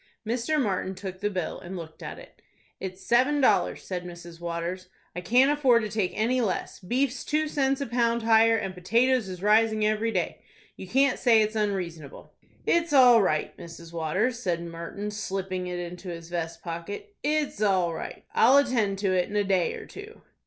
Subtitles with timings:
[0.27, 0.59] Mr.
[0.59, 2.41] Martin took the bill, and looked at it.
[2.79, 4.39] "It's seven dollars," said Mrs.
[4.39, 4.87] Waters.
[5.15, 6.79] "I can't afford to take any less.
[6.79, 10.41] Beef's two cents a pound higher, and potatoes is rising every day.
[10.75, 12.33] You can't say it's unreasonable."
[12.65, 13.93] "It's all right, Mrs.
[13.93, 17.13] Waters," said Martin, slipping it into his vest pocket.
[17.21, 18.25] "It's all right.
[18.33, 20.23] I'll attend to it in a day or two."